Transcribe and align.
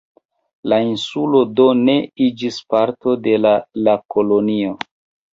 La 0.71 0.77
insulo 0.83 1.41
do 1.59 1.67
ne 1.81 1.93
iĝis 2.27 2.57
parto 2.75 3.13
de 3.27 3.35
la 3.43 3.51
la 3.89 3.95
kolonio. 4.15 4.73